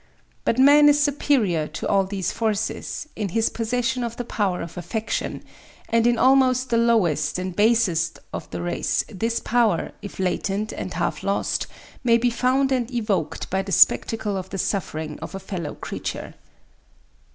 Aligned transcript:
But 0.45 0.57
man 0.57 0.89
is 0.89 0.99
superior 0.99 1.67
to 1.67 1.87
all 1.87 2.05
these 2.05 2.31
forces 2.31 3.07
in 3.15 3.29
his 3.29 3.49
possession 3.49 4.03
of 4.03 4.17
the 4.17 4.25
power 4.25 4.63
of 4.63 4.75
affection; 4.75 5.43
and 5.89 6.07
in 6.07 6.17
almost 6.17 6.71
the 6.71 6.77
lowest 6.79 7.37
and 7.37 7.55
basest 7.55 8.17
of 8.33 8.49
the 8.49 8.63
race 8.63 9.03
this 9.09 9.39
power, 9.39 9.91
if 10.01 10.17
latent 10.17 10.71
and 10.73 10.91
half 10.95 11.21
lost, 11.21 11.67
may 12.03 12.17
be 12.17 12.31
found 12.31 12.71
and 12.71 12.89
evoked 12.91 13.51
by 13.51 13.61
the 13.61 13.71
spectacle 13.71 14.37
of 14.37 14.49
the 14.49 14.57
suffering 14.57 15.19
of 15.19 15.35
a 15.35 15.39
fellow 15.39 15.75
creature. 15.75 16.33